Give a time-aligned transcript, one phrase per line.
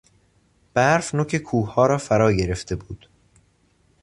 [0.73, 3.09] برف نوک کوهها را فرا گرفته بود.